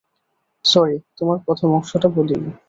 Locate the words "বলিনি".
2.09-2.51